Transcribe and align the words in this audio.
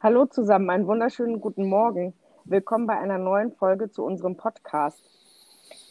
Hallo 0.00 0.26
zusammen, 0.26 0.68
einen 0.70 0.86
wunderschönen 0.86 1.40
guten 1.40 1.68
Morgen. 1.68 2.12
Willkommen 2.44 2.86
bei 2.86 2.98
einer 2.98 3.18
neuen 3.18 3.52
Folge 3.52 3.90
zu 3.90 4.04
unserem 4.04 4.36
Podcast. 4.36 5.02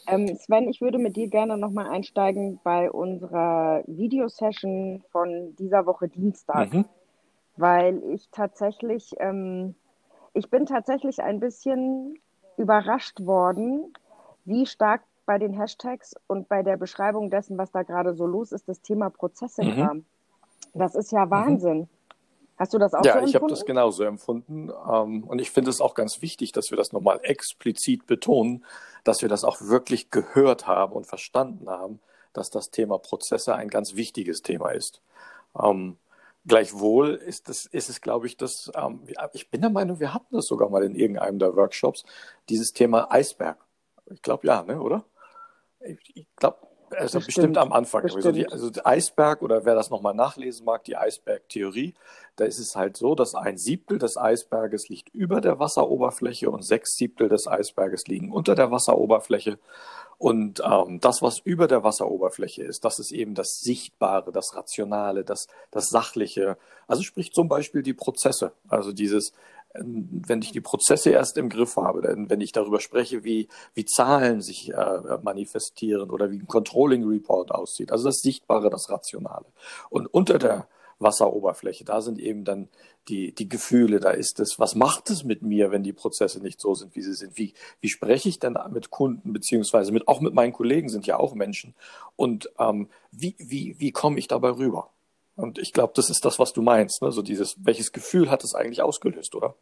Ähm, 0.06 0.28
Sven, 0.36 0.68
ich 0.68 0.80
würde 0.80 0.98
mit 0.98 1.16
dir 1.16 1.28
gerne 1.28 1.58
nochmal 1.58 1.88
einsteigen 1.90 2.60
bei 2.62 2.90
unserer 2.90 3.82
Videosession 3.86 5.02
von 5.10 5.56
dieser 5.56 5.86
Woche 5.86 6.08
Dienstag, 6.08 6.72
Mhm. 6.72 6.84
weil 7.56 8.02
ich 8.04 8.28
tatsächlich, 8.30 9.12
ähm, 9.18 9.74
ich 10.34 10.50
bin 10.50 10.66
tatsächlich 10.66 11.22
ein 11.22 11.40
bisschen 11.40 12.14
überrascht 12.56 13.20
worden, 13.26 13.92
wie 14.44 14.66
stark 14.66 15.02
bei 15.26 15.38
den 15.38 15.52
Hashtags 15.52 16.14
und 16.28 16.48
bei 16.48 16.62
der 16.62 16.76
Beschreibung 16.76 17.28
dessen, 17.30 17.58
was 17.58 17.72
da 17.72 17.82
gerade 17.82 18.14
so 18.14 18.24
los 18.26 18.52
ist, 18.52 18.68
das 18.68 18.80
Thema 18.80 19.10
Prozesse 19.10 19.64
Mhm. 19.64 19.74
kam. 19.74 20.04
Das 20.74 20.94
ist 20.94 21.10
ja 21.10 21.24
Mhm. 21.24 21.28
Hast 22.56 22.72
du 22.72 22.78
das 22.78 22.94
auch 22.94 23.02
so 23.02 23.08
Ja, 23.08 23.16
ich 23.16 23.34
habe 23.34 23.44
empfunden? 23.44 23.48
das 23.48 23.64
genauso 23.66 24.04
empfunden. 24.04 24.70
Ähm, 24.70 25.24
und 25.24 25.40
ich 25.40 25.50
finde 25.50 25.70
es 25.70 25.80
auch 25.80 25.94
ganz 25.94 26.22
wichtig, 26.22 26.52
dass 26.52 26.70
wir 26.70 26.78
das 26.78 26.92
nochmal 26.92 27.20
explizit 27.22 28.06
betonen, 28.06 28.64
dass 29.04 29.22
wir 29.22 29.28
das 29.28 29.44
auch 29.44 29.60
wirklich 29.60 30.10
gehört 30.10 30.66
haben 30.66 30.94
und 30.94 31.06
verstanden 31.06 31.68
haben, 31.68 32.00
dass 32.32 32.50
das 32.50 32.70
Thema 32.70 32.98
Prozesse 32.98 33.54
ein 33.54 33.68
ganz 33.68 33.94
wichtiges 33.94 34.42
Thema 34.42 34.70
ist. 34.70 35.02
Ähm, 35.60 35.98
gleichwohl 36.46 37.14
ist, 37.14 37.48
das, 37.48 37.66
ist 37.66 37.90
es, 37.90 38.00
glaube 38.00 38.26
ich, 38.26 38.36
das, 38.36 38.70
ähm, 38.74 39.00
ja, 39.06 39.28
ich 39.32 39.50
bin 39.50 39.60
der 39.60 39.70
Meinung, 39.70 40.00
wir 40.00 40.14
hatten 40.14 40.34
das 40.34 40.46
sogar 40.46 40.70
mal 40.70 40.82
in 40.82 40.94
irgendeinem 40.94 41.38
der 41.38 41.54
Workshops, 41.56 42.04
dieses 42.48 42.72
Thema 42.72 43.10
Eisberg. 43.10 43.58
Ich 44.06 44.22
glaube 44.22 44.46
ja, 44.46 44.62
ne, 44.62 44.80
oder? 44.80 45.04
Ich 45.80 46.26
glaube, 46.36 46.58
also 46.90 47.18
bestimmt, 47.18 47.24
Bestimmt, 47.24 47.58
am 47.58 47.72
Anfang. 47.72 48.02
Also, 48.02 48.32
die, 48.32 48.42
bestimmt. 48.42 48.52
also 48.52 48.70
der 48.70 48.86
Eisberg 48.86 49.42
oder 49.42 49.64
wer 49.64 49.74
das 49.74 49.90
nochmal 49.90 50.14
nachlesen 50.14 50.64
mag, 50.64 50.84
die 50.84 50.96
Eisbergtheorie, 50.96 51.94
da 52.36 52.44
ist 52.44 52.58
es 52.58 52.76
halt 52.76 52.96
so, 52.96 53.14
dass 53.14 53.34
ein 53.34 53.56
Siebtel 53.56 53.98
des 53.98 54.16
Eisberges 54.16 54.88
liegt 54.88 55.08
über 55.14 55.40
der 55.40 55.58
Wasseroberfläche 55.58 56.50
und 56.50 56.64
sechs 56.64 56.96
Siebtel 56.96 57.28
des 57.28 57.46
Eisberges 57.46 58.06
liegen 58.06 58.32
unter 58.32 58.54
der 58.54 58.70
Wasseroberfläche. 58.70 59.58
Und 60.18 60.62
ähm, 60.64 60.98
das, 61.00 61.20
was 61.20 61.40
über 61.40 61.66
der 61.66 61.84
Wasseroberfläche 61.84 62.62
ist, 62.62 62.84
das 62.84 62.98
ist 62.98 63.12
eben 63.12 63.34
das 63.34 63.60
Sichtbare, 63.60 64.32
das 64.32 64.54
Rationale, 64.54 65.24
das, 65.24 65.46
das 65.70 65.88
Sachliche. 65.88 66.56
Also 66.86 67.02
sprich 67.02 67.32
zum 67.32 67.48
Beispiel 67.48 67.82
die 67.82 67.92
Prozesse. 67.92 68.52
Also 68.68 68.92
dieses, 68.92 69.32
wenn 69.78 70.42
ich 70.42 70.52
die 70.52 70.60
Prozesse 70.60 71.10
erst 71.10 71.36
im 71.36 71.48
Griff 71.48 71.76
habe, 71.76 72.02
denn 72.02 72.30
wenn 72.30 72.40
ich 72.40 72.52
darüber 72.52 72.80
spreche, 72.80 73.24
wie, 73.24 73.48
wie 73.74 73.84
Zahlen 73.84 74.40
sich 74.40 74.72
äh, 74.72 75.18
manifestieren 75.22 76.10
oder 76.10 76.30
wie 76.30 76.38
ein 76.38 76.46
Controlling 76.46 77.04
Report 77.04 77.50
aussieht, 77.50 77.92
also 77.92 78.04
das 78.04 78.20
Sichtbare, 78.20 78.70
das 78.70 78.90
Rationale. 78.90 79.46
Und 79.90 80.06
unter 80.06 80.38
der 80.38 80.68
Wasseroberfläche, 80.98 81.84
da 81.84 82.00
sind 82.00 82.18
eben 82.18 82.44
dann 82.44 82.68
die, 83.08 83.34
die 83.34 83.48
Gefühle, 83.48 84.00
da 84.00 84.10
ist 84.10 84.40
es, 84.40 84.58
was 84.58 84.74
macht 84.74 85.10
es 85.10 85.24
mit 85.24 85.42
mir, 85.42 85.70
wenn 85.70 85.82
die 85.82 85.92
Prozesse 85.92 86.40
nicht 86.40 86.60
so 86.60 86.74
sind, 86.74 86.96
wie 86.96 87.02
sie 87.02 87.14
sind? 87.14 87.36
Wie, 87.36 87.54
wie 87.80 87.88
spreche 87.88 88.28
ich 88.28 88.38
denn 88.38 88.58
mit 88.70 88.90
Kunden, 88.90 89.32
beziehungsweise 89.32 89.92
mit, 89.92 90.08
auch 90.08 90.20
mit 90.20 90.34
meinen 90.34 90.52
Kollegen 90.52 90.88
sind 90.88 91.06
ja 91.06 91.18
auch 91.18 91.34
Menschen. 91.34 91.74
Und 92.16 92.50
ähm, 92.58 92.88
wie, 93.12 93.36
wie, 93.38 93.76
wie 93.78 93.92
komme 93.92 94.18
ich 94.18 94.28
dabei 94.28 94.50
rüber? 94.50 94.90
Und 95.36 95.58
ich 95.58 95.72
glaube, 95.72 95.92
das 95.94 96.08
ist 96.08 96.24
das, 96.24 96.38
was 96.38 96.54
du 96.54 96.62
meinst, 96.62 97.02
ne? 97.02 97.12
So 97.12 97.20
dieses, 97.20 97.56
welches 97.62 97.92
Gefühl 97.92 98.30
hat 98.30 98.42
es 98.42 98.54
eigentlich 98.54 98.80
ausgelöst, 98.80 99.34
oder? 99.34 99.54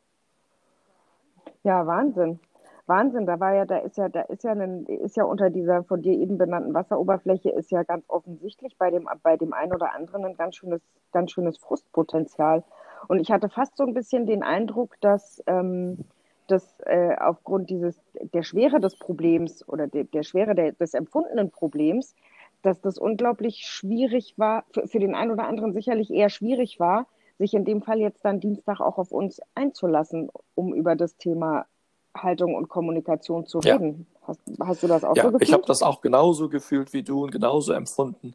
Ja, 1.65 1.87
Wahnsinn. 1.87 2.41
Wahnsinn, 2.87 3.25
da 3.25 3.41
war 3.41 3.55
ja, 3.55 3.65
da 3.65 3.79
ist 3.79 3.97
ja, 3.97 4.11
da 4.11 4.21
ist 4.23 4.45
ja 4.45 4.53
ein, 4.53 4.85
ist 4.85 5.17
ja 5.17 5.25
unter 5.25 5.49
dieser 5.49 5.83
von 5.85 6.03
dir 6.03 6.13
eben 6.13 6.37
benannten 6.37 6.75
Wasseroberfläche 6.75 7.49
ist 7.49 7.71
ja 7.71 7.83
ganz 7.85 8.05
offensichtlich 8.09 8.77
bei 8.77 8.91
dem, 8.91 9.09
bei 9.23 9.39
dem 9.39 9.55
einen 9.55 9.73
oder 9.73 9.95
anderen 9.95 10.27
ein 10.27 10.37
ganz 10.37 10.57
schönes, 10.57 10.83
ganz 11.11 11.31
schönes 11.33 11.57
Frustpotenzial. 11.57 12.63
Und 13.09 13.19
ich 13.19 13.31
hatte 13.33 13.49
fast 13.49 13.79
so 13.79 13.85
ein 13.85 13.95
bisschen 13.95 14.27
den 14.27 14.43
Eindruck, 14.43 15.01
dass, 15.01 15.43
ähm, 15.47 16.05
dass 16.49 16.79
äh, 16.81 17.17
aufgrund 17.19 17.71
dieses, 17.71 17.99
der 18.35 18.43
Schwere 18.43 18.79
des 18.81 18.99
Problems 18.99 19.67
oder 19.67 19.87
der, 19.87 20.05
der 20.05 20.23
Schwere 20.23 20.55
der, 20.55 20.73
des 20.73 20.93
empfundenen 20.93 21.51
Problems, 21.51 22.15
dass 22.61 22.83
das 22.83 22.99
unglaublich 22.99 23.67
schwierig 23.67 24.35
war, 24.37 24.65
für, 24.75 24.87
für 24.87 24.99
den 24.99 25.15
einen 25.15 25.31
oder 25.31 25.49
anderen 25.49 25.73
sicherlich 25.73 26.11
eher 26.13 26.29
schwierig 26.29 26.79
war, 26.79 27.07
sich 27.39 27.55
in 27.55 27.65
dem 27.65 27.83
Fall 27.83 27.99
jetzt 28.01 28.25
dann 28.25 28.41
Dienstag 28.41 28.81
auch 28.81 28.99
auf 28.99 29.13
uns 29.13 29.41
einzulassen, 29.55 30.31
um 30.55 30.75
über 30.75 30.97
das 30.97 31.17
Thema 31.17 31.67
Haltung 32.17 32.55
und 32.55 32.69
Kommunikation 32.69 33.47
zu 33.47 33.61
Ja. 33.63 33.75
reden. 33.77 34.07
Hast, 34.23 34.41
hast 34.61 34.83
du 34.83 34.89
das 34.89 35.05
auch 35.05 35.17
so 35.17 35.29
Ja, 35.29 35.33
ich 35.41 35.53
habe 35.53 35.63
gefühlt? 35.63 35.69
das 35.69 35.83
auch 35.83 36.01
genauso 36.01 36.49
gefühlt 36.49 36.93
wie 36.93 37.03
du 37.03 37.25
und 37.25 37.31
genauso 37.31 37.73
empfunden. 37.73 38.35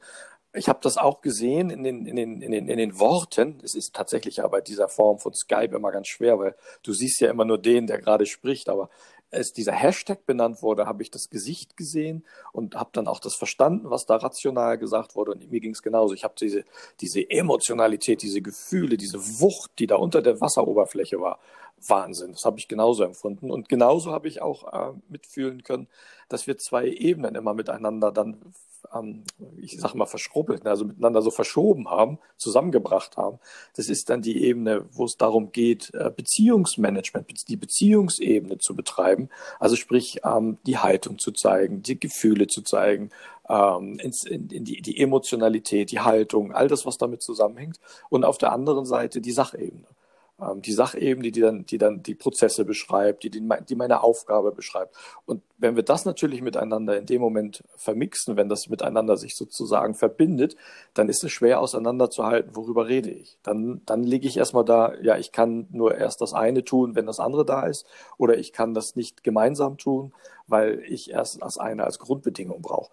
Ich 0.54 0.68
habe 0.68 0.80
das 0.82 0.98
auch 0.98 1.22
gesehen 1.22 1.70
in 1.70 1.84
den, 1.84 2.06
in, 2.08 2.16
den, 2.16 2.42
in, 2.42 2.52
den, 2.52 2.68
in 2.68 2.78
den 2.78 3.00
Worten. 3.00 3.60
Es 3.64 3.76
ist 3.76 3.96
tatsächlich 3.96 4.38
ja 4.38 4.48
bei 4.48 4.62
dieser 4.62 4.90
Form 4.90 5.20
von 5.20 5.34
Skype 5.34 5.76
immer 5.76 5.92
ganz 5.92 6.08
schwer, 6.08 6.40
weil 6.40 6.56
du 6.84 6.92
siehst 6.94 7.22
ja 7.22 7.30
immer 7.30 7.46
nur 7.46 7.60
den, 7.60 7.88
der 7.88 8.00
gerade 8.00 8.26
spricht. 8.26 8.68
Aber 8.70 8.90
als 9.32 9.54
dieser 9.54 9.74
Hashtag 9.74 10.26
benannt 10.26 10.62
wurde, 10.62 10.86
habe 10.86 11.04
ich 11.04 11.12
das 11.12 11.30
Gesicht 11.30 11.78
gesehen 11.78 12.26
und 12.52 12.76
habe 12.76 12.90
dann 12.94 13.08
auch 13.08 13.20
das 13.20 13.36
verstanden, 13.36 13.90
was 13.90 14.06
da 14.06 14.16
rational 14.16 14.78
gesagt 14.78 15.16
wurde. 15.16 15.32
Und 15.32 15.52
mir 15.52 15.60
ging 15.60 15.72
es 15.72 15.84
genauso. 15.84 16.14
Ich 16.14 16.24
habe 16.24 16.34
diese, 16.40 16.66
diese 17.02 17.30
Emotionalität, 17.30 18.22
diese 18.22 18.42
Gefühle, 18.42 18.98
diese 18.98 19.20
Wucht, 19.40 19.72
die 19.80 19.88
da 19.88 19.96
unter 19.96 20.22
der 20.22 20.42
Wasseroberfläche 20.42 21.20
war. 21.20 21.40
Wahnsinn. 21.88 22.34
Das 22.34 22.46
habe 22.46 22.60
ich 22.60 22.68
genauso 22.68 23.04
empfunden. 23.04 23.52
Und 23.52 23.70
genauso 23.70 24.12
habe 24.12 24.28
ich 24.28 24.42
auch 24.42 24.74
äh, 24.74 24.94
mitfühlen 25.10 25.64
können, 25.64 25.88
dass 26.28 26.48
wir 26.48 26.58
zwei 26.58 26.88
Ebenen 26.88 27.36
immer 27.36 27.54
miteinander 27.54 28.12
dann, 28.12 28.54
ähm, 28.94 29.24
ich 29.58 29.80
sage 29.80 29.98
mal, 29.98 30.06
verschrubbelt, 30.06 30.66
also 30.66 30.86
miteinander 30.86 31.22
so 31.22 31.32
verschoben 31.32 31.90
haben, 31.90 32.20
zusammengebracht 32.38 33.18
haben. 33.18 33.40
Das 33.76 33.90
ist 33.90 34.10
dann 34.10 34.22
die 34.22 34.44
Ebene, 34.44 34.86
wo 34.92 35.06
es 35.06 35.18
darum 35.18 35.52
geht, 35.52 35.94
äh, 35.94 36.12
Beziehungsmanagement, 36.16 37.48
die 37.48 37.58
Beziehungsebene 37.58 38.58
zu 38.58 38.76
betreiben. 38.76 39.30
Also 39.60 39.76
sprich, 39.76 40.22
ähm, 40.24 40.58
die 40.66 40.78
Haltung 40.78 41.20
zu 41.20 41.32
zeigen, 41.32 41.84
die 41.84 42.00
Gefühle 42.00 42.48
zu 42.48 42.62
zeigen, 42.62 43.10
ähm, 43.48 44.00
ins, 44.00 44.24
in, 44.24 44.50
in 44.50 44.64
die, 44.64 44.82
die 44.82 45.00
Emotionalität, 45.00 45.92
die 45.92 46.00
Haltung, 46.00 46.54
all 46.54 46.68
das, 46.68 46.86
was 46.86 46.98
damit 46.98 47.22
zusammenhängt. 47.22 47.80
Und 48.10 48.26
auf 48.26 48.38
der 48.38 48.52
anderen 48.52 48.86
Seite 48.86 49.22
die 49.22 49.32
Sachebene 49.32 49.86
die 50.58 50.74
Sachebene, 50.74 51.32
die 51.32 51.42
dann, 51.42 51.66
die 51.66 51.78
dann 51.78 52.04
die 52.04 52.16
Prozesse 52.16 52.66
beschreibt, 52.66 53.24
die, 53.24 53.30
die, 53.30 53.48
die 53.68 53.76
meine 53.76 54.04
Aufgabe 54.04 54.52
beschreibt. 54.52 54.96
Und 55.26 55.42
wenn 55.58 55.76
wir 55.76 55.84
das 55.84 56.06
natürlich 56.06 56.42
miteinander 56.42 56.98
in 56.98 57.06
dem 57.06 57.22
Moment 57.22 57.64
vermixen, 57.76 58.38
wenn 58.38 58.50
das 58.50 58.70
miteinander 58.70 59.18
sich 59.18 59.36
sozusagen 59.36 59.96
verbindet, 59.96 60.56
dann 60.94 61.10
ist 61.10 61.24
es 61.24 61.32
schwer 61.32 61.60
auseinanderzuhalten, 61.60 62.56
worüber 62.56 62.88
rede 62.88 63.10
ich. 63.10 63.38
Dann, 63.44 63.82
dann 63.86 64.04
liege 64.04 64.28
ich 64.28 64.38
erstmal 64.38 64.66
da, 64.66 64.94
ja, 65.02 65.18
ich 65.18 65.32
kann 65.32 65.68
nur 65.72 65.96
erst 65.96 66.22
das 66.22 66.34
eine 66.34 66.64
tun, 66.64 66.96
wenn 66.96 67.06
das 67.06 67.20
andere 67.20 67.46
da 67.46 67.66
ist, 67.66 67.86
oder 68.18 68.38
ich 68.38 68.54
kann 68.54 68.74
das 68.74 68.96
nicht 68.96 69.24
gemeinsam 69.24 69.78
tun, 69.78 70.14
weil 70.48 70.82
ich 70.88 71.12
erst 71.12 71.42
das 71.42 71.58
eine 71.58 71.84
als 71.84 72.00
Grundbedingung 72.00 72.62
brauche. 72.62 72.92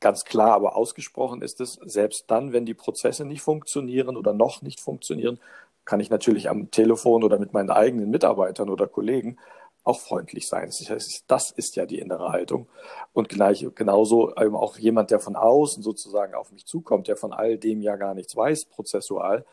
Ganz 0.00 0.24
klar, 0.24 0.52
aber 0.52 0.76
ausgesprochen 0.76 1.42
ist 1.42 1.60
es, 1.60 1.74
selbst 1.84 2.24
dann, 2.28 2.52
wenn 2.52 2.64
die 2.64 2.74
Prozesse 2.74 3.24
nicht 3.24 3.42
funktionieren 3.42 4.16
oder 4.16 4.32
noch 4.32 4.62
nicht 4.62 4.80
funktionieren, 4.80 5.40
kann 5.88 6.00
ich 6.00 6.10
natürlich 6.10 6.50
am 6.50 6.70
Telefon 6.70 7.24
oder 7.24 7.38
mit 7.38 7.54
meinen 7.54 7.70
eigenen 7.70 8.10
Mitarbeitern 8.10 8.68
oder 8.68 8.86
Kollegen 8.86 9.38
auch 9.84 10.00
freundlich 10.00 10.46
sein. 10.46 10.70
Das 11.28 11.50
ist, 11.50 11.76
ja 11.76 11.86
die 11.86 11.98
innere 11.98 12.28
Haltung. 12.30 12.68
Und 13.14 13.30
gleich, 13.30 13.66
genauso 13.74 14.34
auch 14.36 14.76
jemand, 14.76 15.10
der 15.10 15.18
von 15.18 15.34
außen 15.34 15.82
sozusagen 15.82 16.34
auf 16.34 16.52
mich 16.52 16.66
zukommt, 16.66 17.08
der 17.08 17.16
von 17.16 17.32
all 17.32 17.56
dem 17.56 17.80
ja 17.80 17.96
gar 17.96 18.12
nichts 18.12 18.36
weiß, 18.36 18.66
prozessual, 18.66 19.46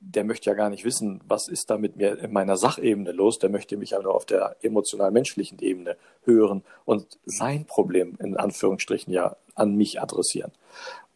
der 0.00 0.24
möchte 0.24 0.50
ja 0.50 0.54
gar 0.54 0.68
nicht 0.68 0.84
wissen, 0.84 1.22
was 1.28 1.46
ist 1.46 1.70
da 1.70 1.78
mit 1.78 1.94
mir 1.94 2.18
in 2.18 2.32
meiner 2.32 2.56
Sachebene 2.56 3.12
los. 3.12 3.38
Der 3.38 3.48
möchte 3.48 3.76
mich 3.76 3.96
aber 3.96 4.16
auf 4.16 4.26
der 4.26 4.56
emotional-menschlichen 4.62 5.60
Ebene 5.60 5.96
hören 6.24 6.64
und 6.84 7.20
sein 7.24 7.66
Problem 7.66 8.16
in 8.18 8.36
Anführungsstrichen 8.36 9.12
ja 9.12 9.36
an 9.54 9.76
mich 9.76 10.02
adressieren. 10.02 10.50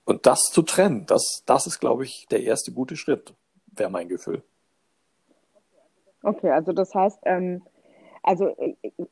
Und 0.04 0.24
das 0.26 0.42
zu 0.52 0.62
trennen, 0.62 1.04
das, 1.06 1.42
das 1.46 1.66
ist, 1.66 1.80
glaube 1.80 2.04
ich, 2.04 2.28
der 2.30 2.44
erste 2.44 2.70
gute 2.70 2.94
Schritt 2.94 3.34
wäre 3.78 3.90
mein 3.90 4.08
Gefühl. 4.08 4.42
Okay, 6.22 6.50
also 6.50 6.72
das 6.72 6.94
heißt, 6.94 7.20
ähm, 7.24 7.62
also, 8.26 8.56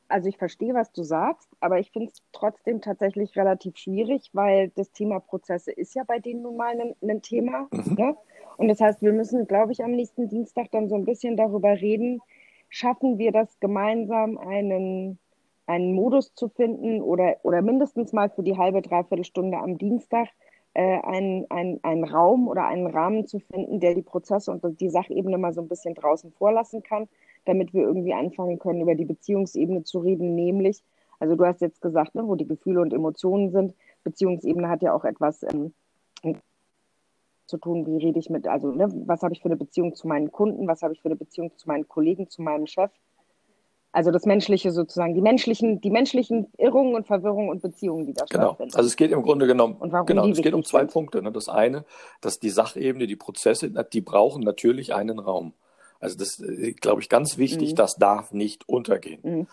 also 0.08 0.28
ich 0.28 0.36
verstehe, 0.38 0.74
was 0.74 0.90
du 0.92 1.04
sagst, 1.04 1.48
aber 1.60 1.78
ich 1.78 1.92
finde 1.92 2.10
es 2.12 2.20
trotzdem 2.32 2.80
tatsächlich 2.80 3.36
relativ 3.36 3.76
schwierig, 3.76 4.30
weil 4.32 4.72
das 4.74 4.90
Thema 4.90 5.20
Prozesse 5.20 5.70
ist 5.70 5.94
ja 5.94 6.02
bei 6.02 6.18
denen 6.18 6.42
nun 6.42 6.56
mal 6.56 6.74
ein, 6.80 6.96
ein 7.08 7.22
Thema. 7.22 7.68
Mhm. 7.70 7.94
Ne? 7.94 8.16
Und 8.56 8.66
das 8.66 8.80
heißt, 8.80 9.02
wir 9.02 9.12
müssen, 9.12 9.46
glaube 9.46 9.70
ich, 9.70 9.84
am 9.84 9.92
nächsten 9.92 10.28
Dienstag 10.28 10.72
dann 10.72 10.88
so 10.88 10.96
ein 10.96 11.04
bisschen 11.04 11.36
darüber 11.36 11.80
reden, 11.80 12.20
schaffen 12.68 13.18
wir 13.18 13.30
das 13.30 13.60
gemeinsam 13.60 14.36
einen, 14.36 15.20
einen 15.66 15.94
Modus 15.94 16.34
zu 16.34 16.48
finden 16.48 17.00
oder, 17.00 17.36
oder 17.44 17.62
mindestens 17.62 18.12
mal 18.12 18.30
für 18.30 18.42
die 18.42 18.58
halbe, 18.58 18.82
dreiviertel 18.82 19.24
Stunde 19.24 19.58
am 19.58 19.78
Dienstag 19.78 20.28
äh, 20.74 21.00
einen, 21.02 21.50
einen, 21.50 21.82
einen 21.82 22.04
Raum 22.04 22.48
oder 22.48 22.66
einen 22.66 22.86
Rahmen 22.86 23.26
zu 23.26 23.38
finden, 23.38 23.80
der 23.80 23.94
die 23.94 24.02
Prozesse 24.02 24.50
und 24.50 24.80
die 24.80 24.90
Sachebene 24.90 25.38
mal 25.38 25.54
so 25.54 25.62
ein 25.62 25.68
bisschen 25.68 25.94
draußen 25.94 26.32
vorlassen 26.32 26.82
kann, 26.82 27.08
damit 27.44 27.72
wir 27.72 27.82
irgendwie 27.82 28.14
anfangen 28.14 28.58
können, 28.58 28.80
über 28.80 28.94
die 28.94 29.04
Beziehungsebene 29.04 29.84
zu 29.84 30.00
reden, 30.00 30.34
nämlich, 30.34 30.82
also 31.20 31.36
du 31.36 31.44
hast 31.44 31.60
jetzt 31.60 31.80
gesagt, 31.80 32.14
ne, 32.14 32.26
wo 32.26 32.34
die 32.34 32.46
Gefühle 32.46 32.80
und 32.80 32.92
Emotionen 32.92 33.50
sind, 33.50 33.74
Beziehungsebene 34.02 34.68
hat 34.68 34.82
ja 34.82 34.92
auch 34.92 35.04
etwas 35.04 35.44
ähm, 35.44 35.72
zu 37.46 37.58
tun, 37.58 37.86
wie 37.86 37.98
rede 37.98 38.18
ich 38.18 38.30
mit, 38.30 38.48
also 38.48 38.72
ne, 38.72 38.88
was 39.06 39.22
habe 39.22 39.32
ich 39.32 39.42
für 39.42 39.48
eine 39.48 39.56
Beziehung 39.56 39.94
zu 39.94 40.08
meinen 40.08 40.32
Kunden, 40.32 40.66
was 40.66 40.82
habe 40.82 40.94
ich 40.94 41.02
für 41.02 41.08
eine 41.08 41.16
Beziehung 41.16 41.56
zu 41.56 41.68
meinen 41.68 41.86
Kollegen, 41.86 42.28
zu 42.28 42.42
meinem 42.42 42.66
Chef. 42.66 42.90
Also 43.94 44.10
das 44.10 44.26
Menschliche 44.26 44.72
sozusagen, 44.72 45.14
die 45.14 45.20
menschlichen, 45.20 45.80
die 45.80 45.90
menschlichen 45.90 46.48
Irrungen 46.58 46.96
und 46.96 47.06
Verwirrungen 47.06 47.48
und 47.48 47.62
Beziehungen, 47.62 48.06
die 48.06 48.12
da 48.12 48.24
genau. 48.28 48.46
stattfinden. 48.48 48.74
Also 48.74 48.88
es 48.88 48.96
geht 48.96 49.12
im 49.12 49.22
Grunde 49.22 49.46
genommen, 49.46 49.76
Und 49.76 49.92
warum 49.92 50.06
genau, 50.06 50.26
es 50.26 50.42
geht 50.42 50.52
um 50.52 50.64
zwei 50.64 50.80
sind. 50.80 50.92
Punkte. 50.92 51.22
Ne? 51.22 51.30
Das 51.30 51.48
eine, 51.48 51.84
dass 52.20 52.40
die 52.40 52.50
Sachebene, 52.50 53.06
die 53.06 53.14
Prozesse, 53.14 53.70
die 53.70 54.00
brauchen 54.00 54.42
natürlich 54.42 54.92
einen 54.96 55.20
Raum. 55.20 55.52
Also 56.00 56.18
das 56.18 56.40
äh, 56.40 56.72
glaube 56.72 57.02
ich 57.02 57.08
ganz 57.08 57.38
wichtig, 57.38 57.70
Mhm. 57.70 57.76
das 57.76 57.94
darf 57.94 58.32
nicht 58.32 58.68
untergehen. 58.68 59.20
Mhm. 59.22 59.46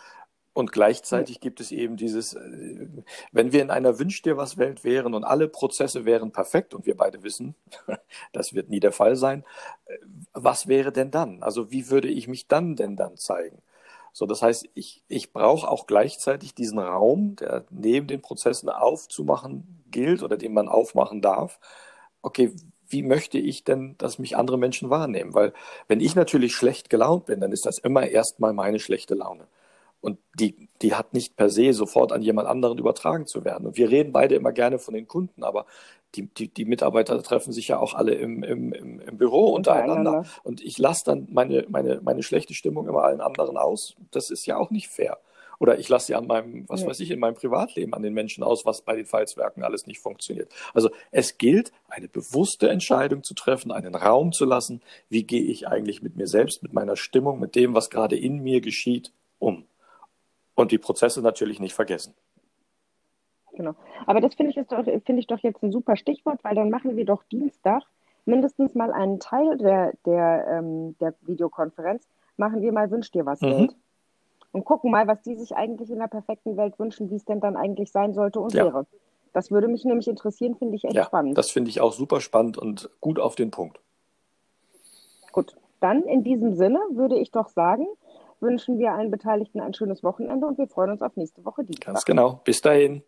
Und 0.53 0.71
gleichzeitig 0.71 1.39
gibt 1.39 1.61
es 1.61 1.71
eben 1.71 1.95
dieses, 1.95 2.33
äh, 2.33 2.87
wenn 3.31 3.51
wir 3.53 3.61
in 3.61 3.69
einer 3.69 3.99
Wünsch 3.99 4.23
dir 4.23 4.37
was 4.37 4.57
Welt 4.57 4.83
wären 4.83 5.13
und 5.13 5.23
alle 5.23 5.49
Prozesse 5.49 6.03
wären 6.03 6.31
perfekt 6.31 6.73
und 6.73 6.87
wir 6.87 6.97
beide 6.97 7.21
wissen, 7.21 7.53
das 8.33 8.55
wird 8.55 8.69
nie 8.69 8.79
der 8.79 8.91
Fall 8.91 9.15
sein, 9.15 9.45
äh, 9.85 9.97
was 10.33 10.67
wäre 10.67 10.91
denn 10.91 11.11
dann? 11.11 11.43
Also 11.43 11.69
wie 11.69 11.91
würde 11.91 12.07
ich 12.07 12.27
mich 12.27 12.47
dann 12.47 12.75
denn 12.75 12.95
dann 12.95 13.17
zeigen? 13.17 13.61
So, 14.13 14.25
das 14.25 14.41
heißt, 14.41 14.69
ich, 14.73 15.03
ich 15.07 15.31
brauche 15.33 15.69
auch 15.69 15.87
gleichzeitig 15.87 16.53
diesen 16.53 16.79
Raum, 16.79 17.35
der 17.37 17.65
neben 17.69 18.07
den 18.07 18.21
Prozessen 18.21 18.69
aufzumachen 18.69 19.83
gilt 19.89 20.23
oder 20.23 20.37
den 20.37 20.53
man 20.53 20.67
aufmachen 20.67 21.21
darf. 21.21 21.59
Okay, 22.21 22.53
wie 22.87 23.03
möchte 23.03 23.37
ich 23.37 23.63
denn, 23.63 23.95
dass 23.97 24.19
mich 24.19 24.35
andere 24.37 24.57
Menschen 24.57 24.89
wahrnehmen? 24.89 25.33
Weil 25.33 25.53
wenn 25.87 26.01
ich 26.01 26.15
natürlich 26.15 26.53
schlecht 26.55 26.89
gelaunt 26.89 27.25
bin, 27.25 27.39
dann 27.39 27.51
ist 27.53 27.65
das 27.65 27.77
immer 27.79 28.07
erstmal 28.07 28.53
meine 28.53 28.79
schlechte 28.79 29.15
Laune. 29.15 29.47
Und 30.01 30.17
die, 30.39 30.67
die 30.81 30.95
hat 30.95 31.13
nicht 31.13 31.35
per 31.35 31.49
se 31.49 31.73
sofort 31.73 32.11
an 32.11 32.21
jemand 32.21 32.47
anderen 32.47 32.77
übertragen 32.79 33.27
zu 33.27 33.45
werden. 33.45 33.67
Und 33.67 33.77
wir 33.77 33.89
reden 33.89 34.11
beide 34.11 34.35
immer 34.35 34.51
gerne 34.51 34.79
von 34.79 34.95
den 34.95 35.07
Kunden, 35.07 35.43
aber 35.43 35.65
die, 36.15 36.27
die, 36.27 36.47
die 36.49 36.65
Mitarbeiter 36.65 37.21
treffen 37.23 37.53
sich 37.53 37.69
ja 37.69 37.79
auch 37.79 37.93
alle 37.93 38.15
im, 38.15 38.43
im, 38.43 38.73
im, 38.73 39.17
Büro 39.17 39.53
untereinander. 39.53 40.25
Und 40.43 40.61
ich 40.61 40.77
lasse 40.77 41.03
dann 41.05 41.27
meine, 41.31 41.65
meine, 41.69 42.01
meine 42.01 42.23
schlechte 42.23 42.53
Stimmung 42.53 42.87
immer 42.87 43.03
allen 43.03 43.21
anderen 43.21 43.57
aus. 43.57 43.95
Das 44.11 44.29
ist 44.29 44.45
ja 44.45 44.57
auch 44.57 44.71
nicht 44.71 44.89
fair. 44.89 45.19
Oder 45.61 45.77
ich 45.77 45.87
lasse 45.89 46.07
sie 46.07 46.15
an 46.15 46.25
meinem, 46.25 46.67
was 46.67 46.81
Nee. 46.81 46.87
weiß 46.87 46.99
ich, 47.01 47.11
in 47.11 47.19
meinem 47.19 47.35
Privatleben 47.35 47.93
an 47.93 48.01
den 48.01 48.15
Menschen 48.15 48.43
aus, 48.43 48.65
was 48.65 48.81
bei 48.81 48.95
den 48.95 49.05
Falzwerken 49.05 49.63
alles 49.63 49.85
nicht 49.85 49.99
funktioniert. 49.99 50.51
Also 50.73 50.89
es 51.11 51.37
gilt, 51.37 51.71
eine 51.87 52.07
bewusste 52.07 52.67
Entscheidung 52.67 53.21
zu 53.21 53.35
treffen, 53.35 53.71
einen 53.71 53.93
Raum 53.93 54.31
zu 54.31 54.45
lassen. 54.45 54.81
Wie 55.07 55.23
gehe 55.23 55.43
ich 55.43 55.67
eigentlich 55.67 56.01
mit 56.01 56.17
mir 56.17 56.25
selbst, 56.25 56.63
mit 56.63 56.73
meiner 56.73 56.95
Stimmung, 56.95 57.39
mit 57.39 57.53
dem, 57.53 57.75
was 57.75 57.91
gerade 57.91 58.17
in 58.17 58.39
mir 58.39 58.59
geschieht, 58.59 59.13
um? 59.37 59.67
Und 60.61 60.71
die 60.71 60.77
Prozesse 60.77 61.21
natürlich 61.21 61.59
nicht 61.59 61.73
vergessen. 61.73 62.13
Genau. 63.53 63.73
Aber 64.05 64.21
das 64.21 64.35
finde 64.35 64.51
ich, 64.51 64.57
ist 64.57 64.71
doch, 64.71 64.83
finde 64.83 65.17
ich 65.19 65.27
doch 65.27 65.39
jetzt 65.39 65.61
ein 65.63 65.71
super 65.71 65.95
Stichwort, 65.95 66.43
weil 66.43 66.55
dann 66.55 66.69
machen 66.69 66.95
wir 66.95 67.05
doch 67.05 67.23
Dienstag 67.23 67.83
mindestens 68.25 68.75
mal 68.75 68.91
einen 68.93 69.19
Teil 69.19 69.57
der, 69.57 69.93
der, 70.05 70.47
ähm, 70.47 70.95
der 70.99 71.15
Videokonferenz, 71.21 72.07
machen 72.37 72.61
wir 72.61 72.71
mal 72.71 72.91
Wünsch 72.91 73.11
dir 73.11 73.25
was 73.25 73.41
Mhm. 73.41 73.49
Welt. 73.49 73.75
Und 74.53 74.65
gucken 74.65 74.91
mal, 74.91 75.07
was 75.07 75.21
die 75.23 75.35
sich 75.35 75.55
eigentlich 75.55 75.89
in 75.89 75.99
der 75.99 76.07
perfekten 76.07 76.57
Welt 76.57 76.77
wünschen, 76.77 77.09
wie 77.09 77.15
es 77.15 77.25
denn 77.25 77.39
dann 77.39 77.55
eigentlich 77.57 77.91
sein 77.91 78.13
sollte 78.13 78.39
und 78.39 78.53
Ja. 78.53 78.65
wäre. 78.65 78.85
Das 79.33 79.49
würde 79.49 79.67
mich 79.67 79.85
nämlich 79.85 80.07
interessieren, 80.07 80.55
finde 80.55 80.75
ich 80.75 80.83
echt 80.83 80.93
Ja, 80.93 81.05
spannend. 81.05 81.37
das 81.37 81.49
finde 81.51 81.69
ich 81.69 81.81
auch 81.81 81.93
super 81.93 82.19
spannend 82.21 82.57
und 82.57 82.89
gut 82.99 83.17
auf 83.17 83.35
den 83.35 83.49
Punkt. 83.49 83.79
Gut, 85.31 85.55
dann 85.79 86.03
in 86.03 86.23
diesem 86.23 86.53
Sinne 86.55 86.79
würde 86.91 87.17
ich 87.17 87.31
doch 87.31 87.47
sagen, 87.47 87.87
wünschen 88.41 88.77
wir 88.79 88.93
allen 88.93 89.11
Beteiligten 89.11 89.59
ein 89.59 89.73
schönes 89.73 90.03
Wochenende 90.03 90.45
und 90.47 90.57
wir 90.57 90.67
freuen 90.67 90.91
uns 90.91 91.01
auf 91.01 91.15
nächste 91.15 91.45
Woche 91.45 91.63
Dienstag. 91.63 91.85
Ganz 91.85 92.05
genau. 92.05 92.41
Bis 92.43 92.61
dahin. 92.61 93.03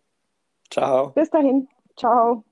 Ciao. 0.69 1.09
Bis 1.09 1.29
dahin. 1.29 1.67
Ciao. 1.95 2.43